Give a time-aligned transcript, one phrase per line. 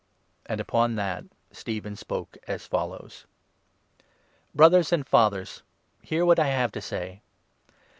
[0.47, 3.27] And, upon that, Stephen spoke as follows:
[3.99, 4.05] 2"
[4.55, 5.61] Brothers and Fathers,
[6.01, 7.21] hear what I have to say.